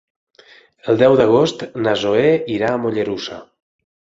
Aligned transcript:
El 0.93 0.97
deu 1.01 1.17
d'agost 1.19 1.63
na 1.83 1.95
Zoè 2.05 2.25
irà 2.57 2.73
a 2.73 2.81
Mollerussa. 2.87 3.39